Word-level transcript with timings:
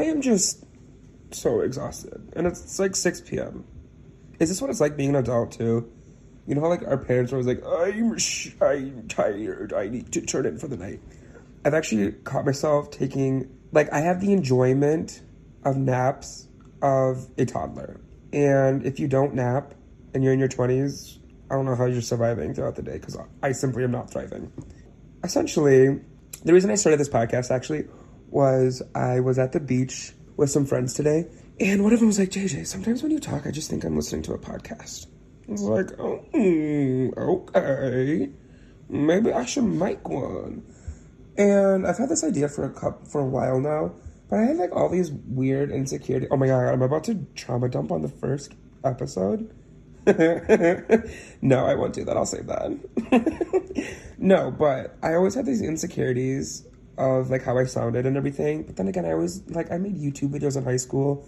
I 0.00 0.04
am 0.04 0.22
just 0.22 0.64
so 1.30 1.60
exhausted. 1.60 2.32
And 2.34 2.46
it's, 2.46 2.62
it's 2.62 2.78
like 2.78 2.96
6 2.96 3.20
p.m. 3.20 3.66
Is 4.38 4.48
this 4.48 4.62
what 4.62 4.70
it's 4.70 4.80
like 4.80 4.96
being 4.96 5.10
an 5.10 5.16
adult 5.16 5.52
too? 5.52 5.92
You 6.46 6.54
know 6.54 6.62
how 6.62 6.68
like 6.68 6.82
our 6.84 6.96
parents 6.96 7.32
were 7.32 7.38
always 7.38 7.46
like, 7.46 7.62
I'm 7.66 8.16
sh- 8.16 8.52
I'm 8.62 9.06
tired. 9.08 9.74
I 9.74 9.88
need 9.88 10.10
to 10.12 10.22
turn 10.22 10.46
in 10.46 10.56
for 10.56 10.68
the 10.68 10.78
night. 10.78 11.00
I've 11.66 11.74
actually 11.74 12.12
caught 12.12 12.46
myself 12.46 12.90
taking 12.90 13.50
like 13.72 13.92
I 13.92 14.00
have 14.00 14.22
the 14.22 14.32
enjoyment 14.32 15.20
of 15.66 15.76
naps 15.76 16.48
of 16.80 17.28
a 17.36 17.44
toddler. 17.44 18.00
And 18.32 18.86
if 18.86 18.98
you 18.98 19.06
don't 19.06 19.34
nap 19.34 19.74
and 20.14 20.24
you're 20.24 20.32
in 20.32 20.38
your 20.38 20.48
20s, 20.48 21.18
I 21.50 21.56
don't 21.56 21.66
know 21.66 21.76
how 21.76 21.84
you're 21.84 22.00
surviving 22.00 22.54
throughout 22.54 22.76
the 22.76 22.82
day 22.82 22.94
because 22.94 23.18
I 23.42 23.52
simply 23.52 23.84
am 23.84 23.90
not 23.90 24.10
thriving. 24.10 24.50
Essentially, 25.22 26.00
the 26.42 26.54
reason 26.54 26.70
I 26.70 26.76
started 26.76 26.98
this 26.98 27.10
podcast 27.10 27.50
actually 27.50 27.84
was 28.30 28.82
I 28.94 29.20
was 29.20 29.38
at 29.38 29.52
the 29.52 29.60
beach 29.60 30.12
with 30.36 30.50
some 30.50 30.66
friends 30.66 30.94
today, 30.94 31.26
and 31.58 31.82
one 31.82 31.92
of 31.92 31.98
them 31.98 32.08
was 32.08 32.18
like, 32.18 32.30
JJ, 32.30 32.66
sometimes 32.66 33.02
when 33.02 33.12
you 33.12 33.18
talk, 33.18 33.46
I 33.46 33.50
just 33.50 33.68
think 33.68 33.84
I'm 33.84 33.96
listening 33.96 34.22
to 34.22 34.32
a 34.32 34.38
podcast. 34.38 35.06
I 35.48 35.52
was 35.52 35.62
like, 35.62 35.98
oh, 35.98 36.24
mm, 36.32 37.16
okay, 37.16 38.30
maybe 38.88 39.32
I 39.32 39.44
should 39.44 39.64
make 39.64 40.08
one. 40.08 40.62
And 41.36 41.86
I've 41.86 41.98
had 41.98 42.08
this 42.08 42.24
idea 42.24 42.48
for 42.48 42.64
a 42.64 42.70
cup 42.70 43.06
for 43.06 43.20
a 43.20 43.26
while 43.26 43.60
now, 43.60 43.92
but 44.28 44.38
I 44.38 44.44
had 44.44 44.56
like 44.56 44.74
all 44.74 44.88
these 44.88 45.10
weird 45.10 45.70
insecurities. 45.70 46.28
Oh 46.30 46.36
my 46.36 46.46
god, 46.46 46.68
I'm 46.68 46.82
about 46.82 47.04
to 47.04 47.26
trauma 47.34 47.68
dump 47.68 47.92
on 47.92 48.02
the 48.02 48.08
first 48.08 48.54
episode. 48.84 49.54
no, 51.42 51.66
I 51.66 51.74
won't 51.74 51.92
do 51.94 52.04
that. 52.04 52.16
I'll 52.16 52.26
save 52.26 52.46
that. 52.46 53.94
no, 54.18 54.50
but 54.50 54.96
I 55.02 55.14
always 55.14 55.34
had 55.34 55.46
these 55.46 55.62
insecurities 55.62 56.66
of 57.00 57.30
like 57.30 57.42
how 57.42 57.58
I 57.58 57.64
sounded 57.64 58.06
and 58.06 58.16
everything. 58.16 58.64
But 58.64 58.76
then 58.76 58.88
again, 58.88 59.04
I 59.04 59.14
was 59.14 59.42
like 59.50 59.72
I 59.72 59.78
made 59.78 59.96
YouTube 59.96 60.30
videos 60.30 60.56
in 60.56 60.64
high 60.64 60.76
school. 60.76 61.26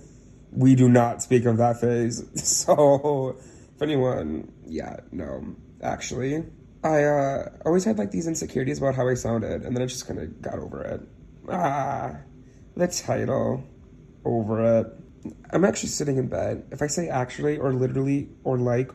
We 0.50 0.74
do 0.74 0.88
not 0.88 1.22
speak 1.22 1.46
of 1.46 1.56
that 1.56 1.80
phase. 1.80 2.22
So 2.36 3.38
if 3.74 3.82
anyone, 3.82 4.52
yeah, 4.66 4.96
no, 5.10 5.56
actually, 5.82 6.44
I 6.84 7.04
uh, 7.04 7.48
always 7.64 7.84
had 7.84 7.98
like 7.98 8.10
these 8.10 8.26
insecurities 8.26 8.78
about 8.78 8.94
how 8.94 9.08
I 9.08 9.14
sounded, 9.14 9.62
and 9.62 9.74
then 9.74 9.82
I 9.82 9.86
just 9.86 10.06
kind 10.06 10.20
of 10.20 10.42
got 10.42 10.58
over 10.58 10.82
it. 10.82 11.00
Ah, 11.48 12.16
the 12.76 12.88
title, 12.88 13.64
over 14.24 14.80
it. 14.80 14.86
I'm 15.50 15.64
actually 15.64 15.90
sitting 15.90 16.16
in 16.18 16.28
bed. 16.28 16.66
If 16.70 16.82
I 16.82 16.86
say 16.86 17.08
actually 17.08 17.58
or 17.58 17.72
literally 17.72 18.28
or 18.44 18.58
like 18.58 18.90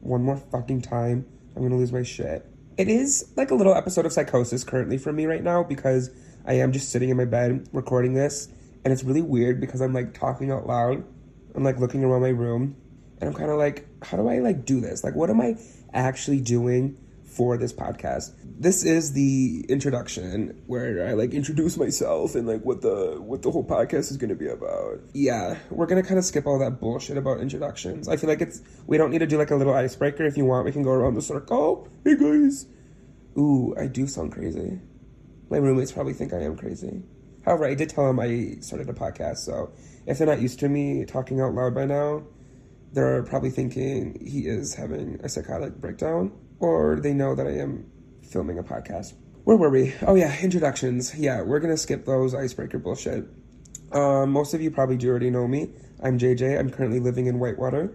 one 0.00 0.22
more 0.22 0.36
fucking 0.36 0.82
time, 0.82 1.26
I'm 1.56 1.62
gonna 1.62 1.76
lose 1.76 1.92
my 1.92 2.02
shit. 2.02 2.46
It 2.80 2.88
is 2.88 3.30
like 3.36 3.50
a 3.50 3.54
little 3.54 3.74
episode 3.74 4.06
of 4.06 4.12
psychosis 4.14 4.64
currently 4.64 4.96
for 4.96 5.12
me 5.12 5.26
right 5.26 5.44
now 5.44 5.62
because 5.62 6.08
I 6.46 6.54
am 6.54 6.72
just 6.72 6.88
sitting 6.88 7.10
in 7.10 7.16
my 7.18 7.26
bed 7.26 7.68
recording 7.74 8.14
this, 8.14 8.48
and 8.82 8.90
it's 8.90 9.04
really 9.04 9.20
weird 9.20 9.60
because 9.60 9.82
I'm 9.82 9.92
like 9.92 10.14
talking 10.14 10.50
out 10.50 10.66
loud. 10.66 11.04
I'm 11.54 11.62
like 11.62 11.78
looking 11.78 12.02
around 12.02 12.22
my 12.22 12.30
room, 12.30 12.74
and 13.20 13.28
I'm 13.28 13.36
kind 13.36 13.50
of 13.50 13.58
like, 13.58 13.86
how 14.02 14.16
do 14.16 14.28
I 14.28 14.38
like 14.38 14.64
do 14.64 14.80
this? 14.80 15.04
Like, 15.04 15.14
what 15.14 15.28
am 15.28 15.42
I 15.42 15.58
actually 15.92 16.40
doing? 16.40 16.96
For 17.30 17.56
this 17.56 17.72
podcast. 17.72 18.32
This 18.42 18.84
is 18.84 19.12
the 19.12 19.64
introduction 19.68 20.62
where 20.66 21.06
I 21.06 21.12
like 21.12 21.32
introduce 21.32 21.76
myself 21.76 22.34
and 22.34 22.46
like 22.46 22.62
what 22.62 22.82
the 22.82 23.16
what 23.20 23.42
the 23.42 23.50
whole 23.50 23.64
podcast 23.64 24.10
is 24.10 24.16
going 24.16 24.30
to 24.30 24.36
be 24.36 24.48
about. 24.48 25.00
Yeah, 25.14 25.56
we're 25.70 25.86
going 25.86 26.02
to 26.02 26.06
kind 26.06 26.18
of 26.18 26.24
skip 26.24 26.46
all 26.46 26.58
that 26.58 26.80
bullshit 26.80 27.16
about 27.16 27.40
introductions. 27.40 28.08
I 28.08 28.16
feel 28.16 28.28
like 28.28 28.40
it's 28.40 28.60
we 28.86 28.98
don't 28.98 29.10
need 29.10 29.20
to 29.20 29.26
do 29.26 29.38
like 29.38 29.50
a 29.50 29.56
little 29.56 29.74
icebreaker. 29.74 30.24
If 30.24 30.36
you 30.36 30.44
want, 30.44 30.64
we 30.64 30.72
can 30.72 30.82
go 30.82 30.90
around 30.90 31.14
the 31.14 31.22
circle. 31.22 31.88
Hey 32.04 32.16
guys. 32.16 32.66
Ooh, 33.38 33.74
I 33.78 33.86
do 33.86 34.08
sound 34.08 34.32
crazy. 34.32 34.80
My 35.50 35.58
roommates 35.58 35.92
probably 35.92 36.14
think 36.14 36.32
I 36.32 36.42
am 36.42 36.56
crazy. 36.56 37.02
However, 37.44 37.64
I 37.64 37.74
did 37.74 37.88
tell 37.88 38.06
them 38.06 38.18
I 38.20 38.56
started 38.60 38.88
a 38.88 38.92
podcast, 38.92 39.38
so 39.38 39.72
if 40.04 40.18
they're 40.18 40.26
not 40.26 40.42
used 40.42 40.58
to 40.60 40.68
me 40.68 41.04
talking 41.06 41.40
out 41.40 41.54
loud 41.54 41.74
by 41.74 41.86
now, 41.86 42.24
they're 42.92 43.22
probably 43.22 43.50
thinking 43.50 44.20
he 44.26 44.46
is 44.46 44.74
having 44.74 45.20
a 45.22 45.28
psychotic 45.28 45.76
breakdown 45.76 46.32
or 46.60 47.00
they 47.00 47.12
know 47.12 47.34
that 47.34 47.46
I 47.46 47.58
am 47.58 47.90
filming 48.22 48.58
a 48.58 48.62
podcast. 48.62 49.14
Where 49.44 49.56
were 49.56 49.70
we? 49.70 49.94
Oh 50.06 50.14
yeah, 50.14 50.38
introductions. 50.40 51.14
Yeah, 51.18 51.42
we're 51.42 51.60
gonna 51.60 51.76
skip 51.76 52.04
those 52.04 52.34
icebreaker 52.34 52.78
bullshit. 52.78 53.26
Um, 53.92 54.30
most 54.30 54.54
of 54.54 54.60
you 54.60 54.70
probably 54.70 54.96
do 54.96 55.08
already 55.08 55.30
know 55.30 55.48
me. 55.48 55.70
I'm 56.02 56.18
JJ. 56.18 56.58
I'm 56.58 56.70
currently 56.70 57.00
living 57.00 57.26
in 57.26 57.38
Whitewater. 57.38 57.92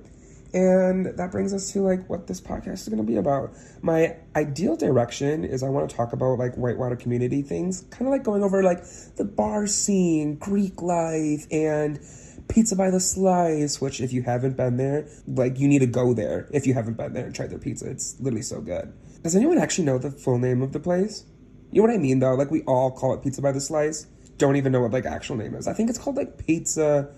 And 0.53 1.07
that 1.17 1.31
brings 1.31 1.53
us 1.53 1.73
to 1.73 1.81
like 1.81 2.09
what 2.09 2.27
this 2.27 2.39
podcast 2.39 2.73
is 2.73 2.87
going 2.87 2.97
to 2.97 3.03
be 3.03 3.17
about. 3.17 3.53
My 3.81 4.15
ideal 4.37 4.77
direction 4.77 5.43
is 5.43 5.63
I 5.63 5.69
want 5.69 5.89
to 5.89 5.95
talk 5.95 6.13
about 6.13 6.39
like 6.39 6.55
Whitewater 6.55 6.95
community 6.95 7.41
things, 7.41 7.81
kind 7.89 8.07
of 8.07 8.11
like 8.11 8.23
going 8.23 8.41
over 8.41 8.63
like 8.63 8.83
the 9.17 9.25
bar 9.25 9.67
scene, 9.67 10.35
Greek 10.35 10.81
life, 10.81 11.45
and 11.51 11.99
Pizza 12.47 12.75
by 12.75 12.91
the 12.91 12.99
Slice, 12.99 13.81
which 13.81 13.99
if 13.99 14.13
you 14.13 14.21
haven't 14.21 14.55
been 14.55 14.77
there, 14.77 15.07
like 15.27 15.59
you 15.59 15.67
need 15.67 15.79
to 15.79 15.87
go 15.87 16.13
there 16.13 16.47
if 16.51 16.67
you 16.67 16.73
haven't 16.73 16.95
been 16.95 17.13
there 17.13 17.25
and 17.25 17.35
tried 17.35 17.49
their 17.49 17.59
pizza. 17.59 17.89
It's 17.89 18.19
literally 18.19 18.43
so 18.43 18.61
good. 18.61 18.93
Does 19.23 19.35
anyone 19.35 19.57
actually 19.57 19.85
know 19.85 19.97
the 19.97 20.11
full 20.11 20.37
name 20.37 20.61
of 20.61 20.71
the 20.71 20.79
place? 20.79 21.25
You 21.71 21.81
know 21.81 21.87
what 21.87 21.95
I 21.95 21.97
mean 21.97 22.19
though? 22.19 22.35
Like 22.35 22.51
we 22.51 22.61
all 22.63 22.91
call 22.91 23.13
it 23.13 23.23
Pizza 23.23 23.41
by 23.41 23.51
the 23.51 23.59
Slice. 23.59 24.05
Don't 24.37 24.55
even 24.55 24.71
know 24.71 24.81
what 24.81 24.91
like 24.91 25.05
actual 25.05 25.35
name 25.35 25.55
is. 25.55 25.67
I 25.67 25.73
think 25.73 25.89
it's 25.89 25.97
called 25.97 26.17
like 26.17 26.45
Pizza 26.45 27.09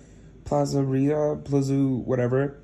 Plazaria, 0.46 1.44
Plazu, 1.44 2.04
whatever. 2.06 2.58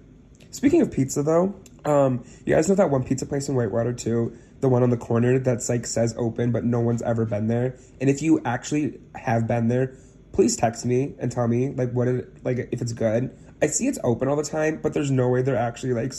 Speaking 0.52 0.82
of 0.82 0.92
pizza 0.92 1.24
though, 1.24 1.56
um, 1.84 2.24
you 2.46 2.56
guys 2.56 2.70
know 2.70 2.76
that 2.76 2.90
one 2.90 3.04
pizza 3.04 3.26
place 3.26 3.50
in 3.50 3.56
Whitewater 3.56 3.94
too? 3.94 4.38
The 4.62 4.70
one 4.70 4.84
on 4.84 4.90
the 4.90 4.98
corner 4.98 5.40
that's 5.40 5.68
like 5.68 5.86
says 5.86 6.16
open, 6.18 6.52
but 6.52 6.64
no 6.64 6.80
one's 6.80 7.02
ever 7.02 7.26
been 7.26 7.48
there. 7.48 7.76
And 8.00 8.10
if 8.10 8.22
you 8.22 8.42
actually 8.46 9.02
have 9.16 9.48
been 9.48 9.68
there, 9.68 9.98
please 10.34 10.58
text 10.58 10.86
me 10.86 11.14
and 11.20 11.32
tell 11.32 11.48
me 11.48 11.70
like 11.70 11.92
what 11.92 12.10
it 12.10 12.44
like 12.44 12.68
if 12.72 12.82
it's 12.82 12.92
good. 12.92 13.36
I 13.62 13.68
see 13.68 13.88
it's 13.88 14.00
open 14.04 14.28
all 14.28 14.36
the 14.36 14.44
time, 14.44 14.80
but 14.82 14.94
there's 14.94 15.12
no 15.12 15.30
way 15.30 15.42
they're 15.42 15.56
actually 15.56 15.94
like 15.94 16.14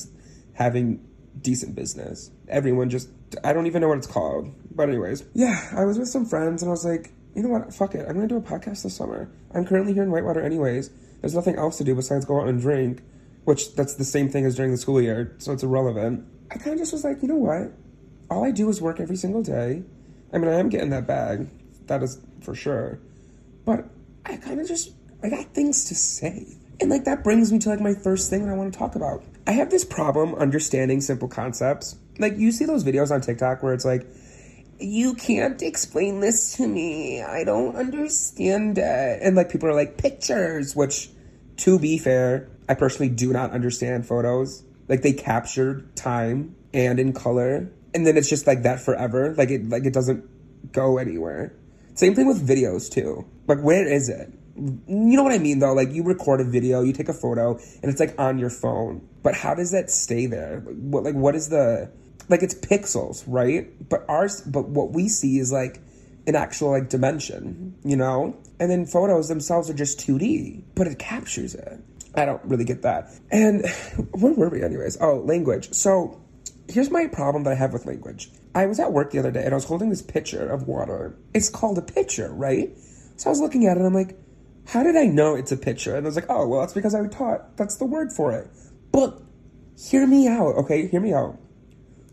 having 0.54 1.06
decent 1.38 1.74
business. 1.74 2.30
Everyone 2.48 2.88
just 2.88 3.10
I 3.42 3.52
don't 3.52 3.66
even 3.66 3.82
know 3.82 3.88
what 3.88 3.98
it's 3.98 4.06
called. 4.06 4.54
But 4.74 4.88
anyways, 4.88 5.24
yeah, 5.34 5.68
I 5.76 5.84
was 5.84 5.98
with 5.98 6.08
some 6.08 6.24
friends 6.24 6.62
and 6.62 6.70
I 6.70 6.72
was 6.72 6.84
like, 6.84 7.12
you 7.34 7.42
know 7.42 7.50
what? 7.50 7.74
Fuck 7.74 7.94
it. 7.94 8.06
I'm 8.08 8.14
gonna 8.14 8.28
do 8.28 8.36
a 8.36 8.40
podcast 8.40 8.82
this 8.82 8.96
summer. 8.96 9.30
I'm 9.54 9.66
currently 9.66 9.92
here 9.92 10.02
in 10.02 10.10
Whitewater 10.10 10.40
anyways. 10.40 10.90
There's 11.20 11.34
nothing 11.34 11.56
else 11.56 11.78
to 11.78 11.84
do 11.84 11.94
besides 11.94 12.24
go 12.24 12.40
out 12.40 12.48
and 12.48 12.60
drink, 12.60 13.02
which 13.44 13.74
that's 13.74 13.94
the 13.94 14.04
same 14.04 14.28
thing 14.30 14.44
as 14.46 14.54
during 14.56 14.72
the 14.72 14.78
school 14.78 15.00
year, 15.00 15.34
so 15.38 15.52
it's 15.52 15.62
irrelevant. 15.62 16.26
I 16.50 16.56
kind 16.56 16.72
of 16.72 16.78
just 16.78 16.92
was 16.92 17.02
like, 17.02 17.22
you 17.22 17.28
know 17.28 17.36
what? 17.36 17.72
All 18.30 18.44
I 18.44 18.50
do 18.50 18.68
is 18.68 18.80
work 18.80 19.00
every 19.00 19.16
single 19.16 19.42
day. 19.42 19.82
I 20.32 20.38
mean, 20.38 20.48
I 20.48 20.58
am 20.58 20.68
getting 20.68 20.90
that 20.90 21.06
bag, 21.06 21.48
that 21.86 22.02
is 22.02 22.20
for 22.42 22.54
sure. 22.54 22.98
But 23.64 23.88
I 24.26 24.36
kind 24.36 24.60
of 24.60 24.68
just, 24.68 24.92
I 25.22 25.28
got 25.28 25.46
things 25.54 25.84
to 25.86 25.94
say. 25.94 26.56
And 26.80 26.90
like 26.90 27.04
that 27.04 27.22
brings 27.22 27.52
me 27.52 27.58
to 27.60 27.68
like 27.68 27.80
my 27.80 27.94
first 27.94 28.30
thing 28.30 28.44
that 28.44 28.52
I 28.52 28.56
want 28.56 28.72
to 28.72 28.78
talk 28.78 28.96
about. 28.96 29.22
I 29.46 29.52
have 29.52 29.70
this 29.70 29.84
problem 29.84 30.34
understanding 30.34 31.00
simple 31.00 31.28
concepts. 31.28 31.96
Like 32.18 32.36
you 32.36 32.50
see 32.52 32.64
those 32.64 32.84
videos 32.84 33.10
on 33.10 33.20
TikTok 33.20 33.62
where 33.62 33.74
it's 33.74 33.84
like, 33.84 34.06
you 34.80 35.14
can't 35.14 35.62
explain 35.62 36.20
this 36.20 36.56
to 36.56 36.66
me. 36.66 37.22
I 37.22 37.44
don't 37.44 37.76
understand 37.76 38.78
it. 38.78 39.18
And 39.22 39.36
like 39.36 39.50
people 39.50 39.68
are 39.68 39.74
like, 39.74 39.98
pictures, 39.98 40.74
which 40.74 41.10
to 41.58 41.78
be 41.78 41.98
fair, 41.98 42.48
I 42.68 42.74
personally 42.74 43.10
do 43.10 43.32
not 43.32 43.52
understand 43.52 44.06
photos. 44.06 44.64
Like 44.88 45.02
they 45.02 45.12
captured 45.12 45.94
time 45.96 46.56
and 46.72 46.98
in 46.98 47.12
color. 47.12 47.70
And 47.94 48.06
then 48.06 48.16
it's 48.16 48.28
just 48.28 48.46
like 48.46 48.64
that 48.64 48.80
forever. 48.80 49.34
Like 49.34 49.50
it 49.50 49.68
like 49.68 49.84
it 49.84 49.92
doesn't 49.92 50.72
go 50.72 50.98
anywhere. 50.98 51.54
Same 51.94 52.14
thing 52.14 52.26
with 52.26 52.46
videos 52.46 52.90
too. 52.90 53.24
Like, 53.46 53.60
where 53.60 53.86
is 53.86 54.08
it? 54.08 54.32
You 54.56 55.16
know 55.16 55.22
what 55.22 55.32
I 55.32 55.38
mean 55.38 55.58
though? 55.58 55.72
Like, 55.72 55.92
you 55.92 56.02
record 56.02 56.40
a 56.40 56.44
video, 56.44 56.82
you 56.82 56.92
take 56.92 57.08
a 57.08 57.14
photo, 57.14 57.58
and 57.82 57.90
it's 57.90 58.00
like 58.00 58.14
on 58.18 58.38
your 58.38 58.50
phone. 58.50 59.06
But 59.22 59.34
how 59.34 59.54
does 59.54 59.70
that 59.72 59.90
stay 59.90 60.26
there? 60.26 60.60
What, 60.60 61.04
like, 61.04 61.14
what 61.14 61.34
is 61.34 61.48
the, 61.48 61.90
like, 62.28 62.42
it's 62.42 62.54
pixels, 62.54 63.24
right? 63.26 63.88
But 63.88 64.04
ours, 64.08 64.42
but 64.42 64.68
what 64.68 64.92
we 64.92 65.08
see 65.08 65.38
is 65.38 65.52
like 65.52 65.80
an 66.26 66.36
actual 66.36 66.70
like 66.70 66.88
dimension, 66.88 67.74
you 67.84 67.96
know? 67.96 68.36
And 68.58 68.70
then 68.70 68.86
photos 68.86 69.28
themselves 69.28 69.68
are 69.70 69.74
just 69.74 69.98
2D, 70.00 70.62
but 70.74 70.86
it 70.86 70.98
captures 70.98 71.54
it. 71.54 71.80
I 72.14 72.24
don't 72.24 72.42
really 72.44 72.64
get 72.64 72.82
that. 72.82 73.10
And 73.30 73.66
where 74.12 74.32
were 74.32 74.48
we, 74.48 74.62
anyways? 74.62 74.98
Oh, 75.00 75.18
language. 75.20 75.72
So 75.72 76.20
here's 76.68 76.90
my 76.90 77.06
problem 77.06 77.44
that 77.44 77.52
I 77.52 77.54
have 77.56 77.72
with 77.72 77.86
language. 77.86 78.30
I 78.54 78.66
was 78.66 78.78
at 78.78 78.92
work 78.92 79.10
the 79.10 79.18
other 79.18 79.30
day 79.30 79.44
and 79.44 79.52
I 79.52 79.56
was 79.56 79.64
holding 79.64 79.90
this 79.90 80.02
pitcher 80.02 80.48
of 80.48 80.66
water. 80.68 81.16
It's 81.34 81.48
called 81.48 81.78
a 81.78 81.82
pitcher, 81.82 82.32
right? 82.32 82.70
So 83.16 83.28
I 83.28 83.30
was 83.30 83.40
looking 83.40 83.66
at 83.66 83.76
it 83.76 83.80
and 83.80 83.86
I'm 83.86 83.94
like, 83.94 84.16
how 84.66 84.82
did 84.82 84.96
I 84.96 85.06
know 85.06 85.34
it's 85.34 85.52
a 85.52 85.56
pitcher? 85.56 85.94
And 85.94 86.06
I 86.06 86.08
was 86.08 86.16
like, 86.16 86.26
oh, 86.28 86.46
well, 86.46 86.60
that's 86.60 86.72
because 86.72 86.94
I 86.94 87.00
was 87.00 87.14
taught. 87.14 87.56
That's 87.56 87.76
the 87.76 87.84
word 87.84 88.12
for 88.12 88.32
it. 88.32 88.48
But 88.92 89.20
hear 89.78 90.06
me 90.06 90.26
out, 90.28 90.54
okay? 90.56 90.86
Hear 90.86 91.00
me 91.00 91.12
out. 91.12 91.38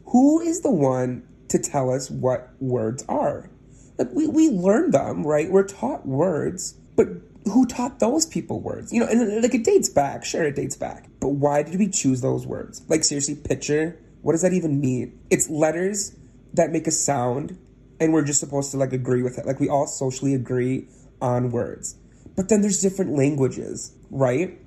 Who 0.08 0.42
is 0.42 0.62
the 0.62 0.72
one 0.72 1.28
to 1.48 1.60
tell 1.60 1.90
us 1.92 2.10
what 2.10 2.50
words 2.60 3.06
are? 3.08 3.50
Like, 3.98 4.10
we, 4.12 4.28
we 4.28 4.50
learn 4.50 4.92
them, 4.92 5.26
right? 5.26 5.50
We're 5.50 5.68
taught 5.68 6.06
words, 6.06 6.74
but 6.96 7.08
who 7.46 7.66
taught 7.66 8.00
those 8.00 8.26
people 8.26 8.60
words? 8.60 8.92
You 8.92 9.02
know, 9.02 9.08
and 9.08 9.42
like 9.42 9.54
it 9.54 9.64
dates 9.64 9.90
back. 9.90 10.26
Sure, 10.26 10.44
it 10.44 10.56
dates 10.56 10.76
back. 10.76 11.08
But 11.20 11.30
why 11.30 11.64
did 11.64 11.80
we 11.80 11.88
choose 11.88 12.22
those 12.22 12.46
words? 12.46 12.82
Like, 12.88 13.04
seriously, 13.04 13.36
pitcher? 13.36 13.98
What 14.22 14.34
does 14.34 14.42
that 14.42 14.54
even 14.54 14.80
mean? 14.80 15.20
It's 15.30 15.50
letters 15.50 16.16
that 16.54 16.72
make 16.72 16.88
a 16.88 16.92
sound 16.92 17.58
and 18.00 18.14
we're 18.14 18.24
just 18.24 18.40
supposed 18.40 18.72
to 18.72 18.78
like 18.78 18.94
agree 18.94 19.22
with 19.22 19.38
it. 19.38 19.46
Like 19.46 19.60
we 19.60 19.70
all 19.70 19.86
socially 19.88 20.34
agree 20.34 20.88
on 21.22 21.52
words. 21.52 21.96
but 22.36 22.50
then 22.50 22.62
there's 22.62 22.82
different 22.82 23.16
languages, 23.16 23.94
right? 24.10 24.58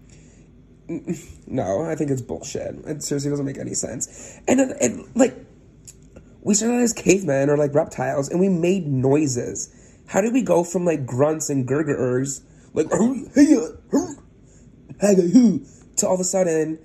No, 1.46 1.82
I 1.82 1.94
think 1.94 2.10
it's 2.10 2.22
bullshit. 2.22 2.74
It 2.86 3.02
seriously 3.02 3.30
doesn't 3.30 3.46
make 3.46 3.58
any 3.58 3.74
sense. 3.74 4.38
And, 4.48 4.60
uh, 4.60 4.74
and 4.80 5.04
like, 5.14 5.34
we 6.42 6.54
started 6.54 6.82
as 6.82 6.92
cavemen 6.92 7.48
or 7.48 7.56
like 7.56 7.74
reptiles, 7.74 8.28
and 8.28 8.38
we 8.38 8.48
made 8.48 8.86
noises. 8.86 9.70
How 10.06 10.20
did 10.20 10.32
we 10.32 10.42
go 10.42 10.64
from 10.64 10.84
like 10.84 11.06
grunts 11.06 11.48
and 11.48 11.66
gurgurs, 11.66 12.42
like 12.74 12.86
uh, 12.86 12.98
to 15.96 16.06
all 16.06 16.14
of 16.14 16.20
a 16.20 16.24
sudden, 16.24 16.78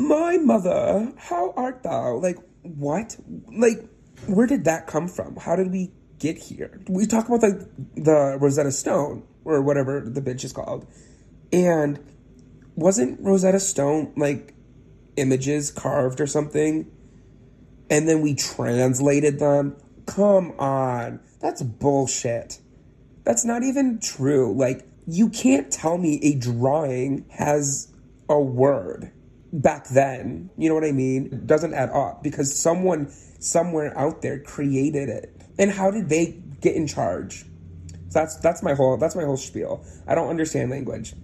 my 0.00 0.38
mother, 0.38 1.12
how 1.16 1.52
art 1.56 1.82
thou? 1.82 2.16
Like, 2.16 2.38
what? 2.62 3.16
Like, 3.52 3.78
where 4.26 4.46
did 4.46 4.64
that 4.64 4.86
come 4.86 5.08
from? 5.08 5.36
How 5.36 5.56
did 5.56 5.70
we 5.70 5.92
get 6.18 6.38
here? 6.38 6.80
We 6.88 7.06
talk 7.06 7.28
about 7.28 7.42
like 7.42 7.60
the 7.96 8.38
Rosetta 8.40 8.72
Stone 8.72 9.24
or 9.44 9.62
whatever 9.62 10.00
the 10.00 10.20
bitch 10.20 10.44
is 10.44 10.52
called, 10.52 10.86
and 11.52 11.98
wasn't 12.76 13.20
Rosetta 13.20 13.60
Stone 13.60 14.12
like 14.16 14.54
images 15.16 15.70
carved 15.70 16.20
or 16.20 16.26
something? 16.26 16.90
And 17.90 18.08
then 18.08 18.20
we 18.20 18.34
translated 18.34 19.38
them. 19.38 19.76
Come 20.06 20.52
on. 20.58 21.20
That's 21.40 21.62
bullshit. 21.62 22.60
That's 23.24 23.44
not 23.44 23.62
even 23.62 23.98
true. 23.98 24.54
Like, 24.56 24.86
you 25.06 25.28
can't 25.28 25.72
tell 25.72 25.98
me 25.98 26.20
a 26.22 26.34
drawing 26.36 27.26
has 27.30 27.92
a 28.28 28.40
word 28.40 29.12
back 29.52 29.88
then. 29.88 30.50
You 30.56 30.68
know 30.68 30.74
what 30.74 30.84
I 30.84 30.92
mean? 30.92 31.26
It 31.26 31.46
doesn't 31.46 31.74
add 31.74 31.90
up 31.90 32.22
because 32.22 32.54
someone 32.56 33.10
somewhere 33.38 33.96
out 33.98 34.22
there 34.22 34.38
created 34.40 35.08
it. 35.08 35.36
And 35.58 35.70
how 35.70 35.90
did 35.90 36.08
they 36.08 36.42
get 36.60 36.74
in 36.74 36.86
charge? 36.86 37.44
So 38.08 38.18
That's 38.18 38.36
that's 38.38 38.62
my 38.62 38.74
whole 38.74 38.96
that's 38.96 39.14
my 39.14 39.24
whole 39.24 39.36
spiel. 39.36 39.84
I 40.06 40.14
don't 40.14 40.28
understand 40.28 40.70
language. 40.70 41.14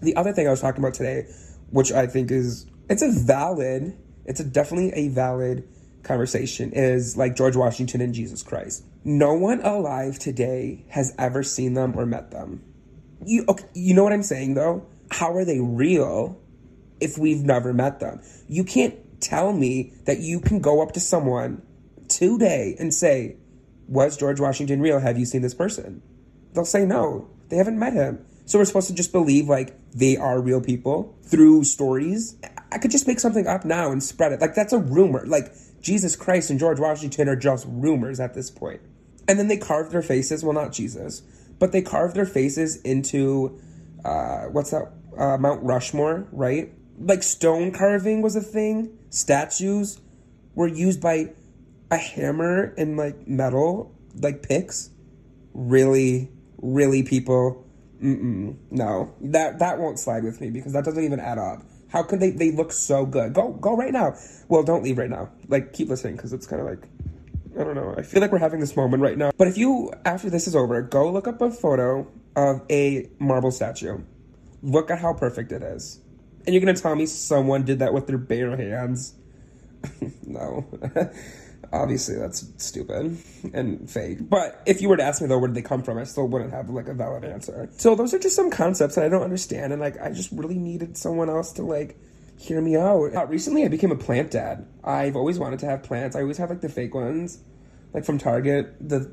The 0.00 0.16
other 0.16 0.32
thing 0.32 0.48
I 0.48 0.50
was 0.50 0.60
talking 0.60 0.82
about 0.82 0.94
today, 0.94 1.26
which 1.70 1.92
I 1.92 2.06
think 2.06 2.30
is 2.30 2.66
it's 2.88 3.02
a 3.02 3.10
valid, 3.10 3.96
it's 4.24 4.40
a 4.40 4.44
definitely 4.44 4.92
a 4.92 5.08
valid 5.08 5.68
conversation 6.02 6.72
is 6.72 7.16
like 7.16 7.36
George 7.36 7.54
Washington 7.54 8.00
and 8.00 8.12
Jesus 8.12 8.42
Christ. 8.42 8.84
No 9.04 9.34
one 9.34 9.60
alive 9.60 10.18
today 10.18 10.84
has 10.88 11.14
ever 11.18 11.44
seen 11.44 11.74
them 11.74 11.96
or 11.96 12.06
met 12.06 12.32
them. 12.32 12.64
You 13.24 13.44
okay, 13.48 13.64
you 13.74 13.94
know 13.94 14.02
what 14.02 14.12
I'm 14.12 14.24
saying 14.24 14.54
though? 14.54 14.86
How 15.12 15.32
are 15.34 15.44
they 15.44 15.60
real 15.60 16.41
if 17.02 17.18
we've 17.18 17.42
never 17.44 17.72
met 17.72 18.00
them? 18.00 18.20
You 18.48 18.64
can't 18.64 18.94
tell 19.20 19.52
me 19.52 19.92
that 20.04 20.20
you 20.20 20.40
can 20.40 20.60
go 20.60 20.82
up 20.82 20.92
to 20.92 21.00
someone 21.00 21.62
today 22.08 22.76
and 22.78 22.94
say, 22.94 23.36
"Was 23.88 24.16
George 24.16 24.40
Washington 24.40 24.80
real? 24.80 25.00
Have 25.00 25.18
you 25.18 25.26
seen 25.26 25.42
this 25.42 25.54
person?" 25.54 26.02
They'll 26.54 26.64
say 26.64 26.84
no. 26.84 27.28
They 27.48 27.56
haven't 27.56 27.78
met 27.78 27.92
him. 27.92 28.24
So 28.44 28.58
we're 28.58 28.64
supposed 28.64 28.88
to 28.88 28.94
just 28.94 29.12
believe 29.12 29.48
like 29.48 29.74
they 29.92 30.16
are 30.16 30.40
real 30.40 30.60
people 30.60 31.16
through 31.22 31.64
stories. 31.64 32.36
I 32.70 32.78
could 32.78 32.90
just 32.90 33.06
make 33.06 33.20
something 33.20 33.46
up 33.46 33.64
now 33.64 33.92
and 33.92 34.02
spread 34.02 34.32
it. 34.32 34.40
Like 34.40 34.54
that's 34.54 34.72
a 34.72 34.78
rumor. 34.78 35.24
Like 35.26 35.52
Jesus 35.80 36.16
Christ 36.16 36.50
and 36.50 36.58
George 36.58 36.80
Washington 36.80 37.28
are 37.28 37.36
just 37.36 37.66
rumors 37.68 38.20
at 38.20 38.34
this 38.34 38.50
point. 38.50 38.80
And 39.28 39.38
then 39.38 39.48
they 39.48 39.56
carved 39.56 39.92
their 39.92 40.02
faces, 40.02 40.44
well, 40.44 40.54
not 40.54 40.72
Jesus, 40.72 41.22
but 41.58 41.72
they 41.72 41.82
carved 41.82 42.16
their 42.16 42.26
faces 42.26 42.76
into, 42.82 43.60
uh, 44.04 44.44
what's 44.46 44.70
that, 44.70 44.92
uh, 45.16 45.36
Mount 45.38 45.62
Rushmore, 45.62 46.26
right? 46.32 46.72
Like 47.04 47.22
stone 47.22 47.72
carving 47.72 48.22
was 48.22 48.36
a 48.36 48.40
thing. 48.40 48.96
Statues 49.10 50.00
were 50.54 50.68
used 50.68 51.00
by 51.00 51.32
a 51.90 51.96
hammer 51.96 52.74
and 52.78 52.96
like 52.96 53.26
metal, 53.26 53.94
like 54.14 54.42
picks. 54.42 54.90
Really, 55.52 56.30
really, 56.58 57.02
people. 57.02 57.66
Mm-mm, 58.02 58.56
no, 58.70 59.14
that 59.20 59.58
that 59.58 59.78
won't 59.78 59.98
slide 59.98 60.24
with 60.24 60.40
me 60.40 60.50
because 60.50 60.72
that 60.72 60.84
doesn't 60.84 61.04
even 61.04 61.20
add 61.20 61.38
up. 61.38 61.62
How 61.88 62.02
could 62.02 62.20
they? 62.20 62.30
They 62.30 62.50
look 62.50 62.72
so 62.72 63.04
good. 63.04 63.34
Go 63.34 63.52
go 63.52 63.76
right 63.76 63.92
now. 63.92 64.16
Well, 64.48 64.62
don't 64.62 64.82
leave 64.82 64.98
right 64.98 65.10
now. 65.10 65.30
Like 65.48 65.72
keep 65.72 65.88
listening 65.88 66.16
because 66.16 66.32
it's 66.32 66.46
kind 66.46 66.60
of 66.60 66.66
like 66.66 66.88
I 67.58 67.64
don't 67.64 67.74
know. 67.74 67.94
I 67.96 68.02
feel 68.02 68.20
like 68.20 68.32
we're 68.32 68.38
having 68.38 68.60
this 68.60 68.76
moment 68.76 69.02
right 69.02 69.18
now. 69.18 69.30
But 69.36 69.48
if 69.48 69.58
you 69.58 69.92
after 70.04 70.30
this 70.30 70.46
is 70.46 70.56
over, 70.56 70.80
go 70.82 71.10
look 71.10 71.28
up 71.28 71.40
a 71.42 71.50
photo 71.50 72.10
of 72.34 72.62
a 72.70 73.10
marble 73.18 73.50
statue. 73.50 73.98
Look 74.62 74.90
at 74.90 75.00
how 75.00 75.12
perfect 75.12 75.52
it 75.52 75.62
is. 75.62 76.00
And 76.46 76.54
you're 76.54 76.60
gonna 76.60 76.74
tell 76.74 76.94
me 76.94 77.06
someone 77.06 77.64
did 77.64 77.80
that 77.80 77.92
with 77.92 78.06
their 78.06 78.18
bare 78.18 78.56
hands? 78.56 79.14
no. 80.26 80.66
obviously 81.72 82.16
that's 82.16 82.46
stupid 82.58 83.16
and 83.52 83.90
fake. 83.90 84.18
But 84.28 84.62
if 84.66 84.82
you 84.82 84.88
were 84.88 84.96
to 84.96 85.02
ask 85.02 85.22
me 85.22 85.28
though, 85.28 85.38
where 85.38 85.48
did 85.48 85.56
they 85.56 85.62
come 85.62 85.82
from? 85.82 85.98
I 85.98 86.04
still 86.04 86.28
wouldn't 86.28 86.52
have 86.52 86.68
like 86.70 86.88
a 86.88 86.94
valid 86.94 87.24
answer. 87.24 87.68
So 87.76 87.94
those 87.94 88.12
are 88.14 88.18
just 88.18 88.36
some 88.36 88.50
concepts 88.50 88.96
that 88.96 89.04
I 89.04 89.08
don't 89.08 89.22
understand, 89.22 89.72
and 89.72 89.80
like 89.80 90.00
I 90.00 90.10
just 90.10 90.30
really 90.32 90.58
needed 90.58 90.96
someone 90.96 91.30
else 91.30 91.52
to 91.54 91.62
like 91.62 91.96
hear 92.38 92.60
me 92.60 92.76
out. 92.76 93.14
Uh, 93.14 93.26
recently, 93.26 93.64
I 93.64 93.68
became 93.68 93.90
a 93.90 93.96
plant 93.96 94.30
dad. 94.30 94.66
I've 94.84 95.16
always 95.16 95.38
wanted 95.38 95.60
to 95.60 95.66
have 95.66 95.82
plants. 95.82 96.14
I 96.14 96.20
always 96.20 96.38
have 96.38 96.50
like 96.50 96.60
the 96.60 96.68
fake 96.68 96.94
ones, 96.94 97.38
like 97.94 98.04
from 98.04 98.18
Target. 98.18 98.76
The 98.86 99.12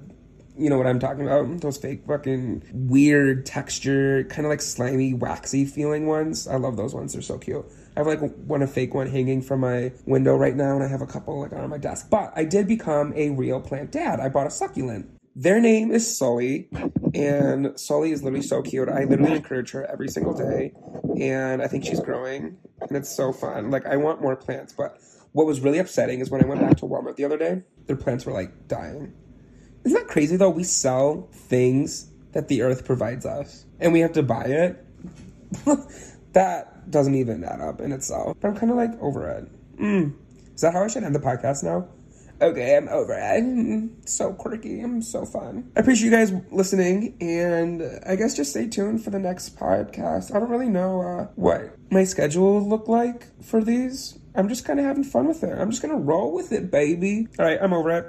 you 0.60 0.70
know 0.70 0.78
what 0.78 0.88
I'm 0.88 1.00
talking 1.00 1.26
about? 1.26 1.62
Those 1.62 1.78
fake 1.78 2.04
fucking 2.06 2.64
weird 2.74 3.46
texture, 3.46 4.26
kind 4.26 4.46
of 4.46 4.50
like 4.50 4.62
slimy, 4.62 5.14
waxy 5.14 5.66
feeling 5.66 6.06
ones. 6.06 6.48
I 6.48 6.58
love 6.58 6.76
those 6.76 6.94
ones. 6.94 7.14
They're 7.14 7.22
so 7.22 7.38
cute. 7.38 7.66
I 7.96 8.02
have 8.02 8.08
like 8.08 8.20
one 8.20 8.62
a 8.62 8.68
fake 8.68 8.94
one 8.94 9.08
hanging 9.08 9.42
from 9.42 9.62
my 9.62 9.92
window 10.06 10.36
right 10.36 10.56
now, 10.56 10.76
and 10.76 10.84
I 10.84 10.88
have 10.88 11.02
a 11.02 11.08
couple 11.08 11.40
like 11.40 11.54
on 11.54 11.70
my 11.70 11.78
desk. 11.78 12.10
But 12.10 12.34
I 12.36 12.44
did 12.44 12.68
become 12.68 13.14
a 13.16 13.30
real 13.30 13.62
plant 13.62 13.92
dad. 13.92 14.20
I 14.20 14.30
bought 14.30 14.48
a 14.48 14.52
succulent. 14.52 15.10
Their 15.36 15.62
name 15.62 15.92
is 15.92 16.18
Sully, 16.18 16.68
and 17.14 17.80
Sully 17.80 18.12
is 18.12 18.24
literally 18.24 18.46
so 18.46 18.62
cute. 18.62 18.90
I 18.90 19.06
literally 19.06 19.38
encourage 19.38 19.72
her 19.72 19.86
every 19.86 20.10
single 20.10 20.34
day, 20.34 20.74
and 21.20 21.62
I 21.62 21.68
think 21.68 21.86
she's 21.86 22.02
growing, 22.02 22.58
and 22.82 22.98
it's 22.98 23.16
so 23.16 23.32
fun. 23.32 23.72
Like 23.72 23.86
I 23.86 23.96
want 23.96 24.22
more 24.22 24.36
plants, 24.36 24.74
but 24.74 24.98
what 25.32 25.46
was 25.46 25.62
really 25.62 25.78
upsetting 25.78 26.20
is 26.20 26.30
when 26.30 26.44
I 26.44 26.48
went 26.48 26.62
back 26.62 26.78
to 26.78 26.86
Walmart 26.86 27.16
the 27.16 27.24
other 27.24 27.38
day, 27.38 27.64
their 27.86 27.96
plants 27.96 28.26
were 28.26 28.34
like 28.34 28.68
dying. 28.68 29.14
Isn't 29.84 29.98
that 29.98 30.08
crazy 30.08 30.36
though? 30.36 30.50
We 30.50 30.64
sell 30.64 31.30
things 31.32 32.10
that 32.34 32.48
the 32.48 32.62
earth 32.62 32.86
provides 32.86 33.26
us, 33.26 33.66
and 33.80 33.94
we 33.94 34.02
have 34.02 34.14
to 34.14 34.24
buy 34.24 34.44
it. 34.44 34.86
that 36.34 36.92
doesn't 36.92 37.16
even 37.16 37.44
add 37.44 37.62
up 37.62 37.82
in 37.82 37.92
itself. 37.92 38.38
But 38.40 38.50
I'm 38.50 38.58
kind 38.58 38.72
of 38.72 38.78
like 38.78 39.00
over 39.02 39.30
it. 39.30 39.80
Mm. 39.80 40.14
Is 40.54 40.62
that 40.62 40.74
how 40.74 40.84
I 40.84 40.88
should 40.88 41.04
end 41.04 41.16
the 41.16 41.20
podcast 41.20 41.64
now? 41.64 41.88
Okay, 42.42 42.78
I'm 42.78 42.88
over 42.88 43.14
it. 43.14 43.44
Mm, 43.44 44.08
so 44.08 44.32
quirky. 44.32 44.80
I'm 44.80 45.02
so 45.02 45.26
fun. 45.26 45.72
I 45.76 45.82
appreciate 45.82 46.06
you 46.06 46.12
guys 46.12 46.32
listening, 46.52 47.18
and 47.20 48.00
I 48.06 48.16
guess 48.16 48.36
just 48.36 48.52
stay 48.52 48.68
tuned 48.68 49.04
for 49.04 49.10
the 49.10 49.20
next 49.20 49.58
podcast. 49.58 50.34
I 50.34 50.40
don't 50.40 50.50
really 50.50 50.70
know 50.70 51.02
uh, 51.02 51.28
what 51.36 51.76
my 51.92 52.06
schedule 52.06 52.54
will 52.54 52.70
look 52.70 52.88
like 52.88 53.28
for 53.44 53.62
these. 53.62 54.18
I'm 54.36 54.48
just 54.48 54.64
kind 54.64 54.80
of 54.80 54.86
having 54.86 55.04
fun 55.04 55.28
with 55.28 55.44
it. 55.44 55.58
I'm 55.58 55.70
just 55.70 55.82
gonna 55.82 55.98
roll 55.98 56.34
with 56.34 56.54
it, 56.54 56.72
baby. 56.72 57.28
All 57.38 57.46
right, 57.46 57.60
I'm 57.62 57.74
over 57.74 57.92
it. 57.92 58.06